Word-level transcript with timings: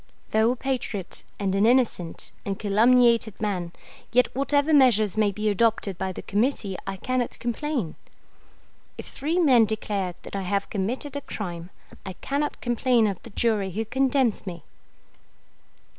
Though 0.31 0.49
a 0.49 0.55
patriot 0.55 1.21
and 1.39 1.53
an 1.53 1.67
innocent 1.67 2.31
and 2.43 2.57
calumniated 2.57 3.39
man, 3.39 3.71
yet 4.11 4.35
whatever 4.35 4.73
measures 4.73 5.15
may 5.15 5.31
be 5.31 5.47
adopted 5.47 5.99
by 5.99 6.11
the 6.11 6.23
Committee 6.23 6.75
I 6.87 6.97
cannot 6.97 7.37
complain. 7.37 7.93
If 8.97 9.05
three 9.09 9.37
men 9.37 9.65
declare 9.65 10.15
that 10.23 10.35
I 10.35 10.41
have 10.41 10.71
committed 10.71 11.15
a 11.15 11.21
crime, 11.21 11.69
I 12.03 12.13
cannot 12.13 12.61
complain 12.61 13.05
of 13.05 13.21
the 13.21 13.29
jury 13.29 13.69
who 13.69 13.85
condemns 13.85 14.47
me. 14.47 14.63